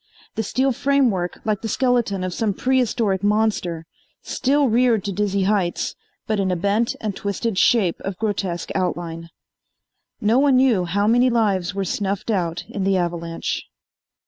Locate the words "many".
11.05-11.29